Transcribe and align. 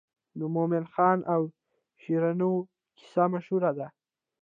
د 0.39 0.41
مومن 0.53 0.83
خان 0.93 1.19
او 1.33 1.41
شیرینو 2.01 2.51
کیسه 2.97 3.23
مشهوره 3.33 3.71
ده. 3.77 3.87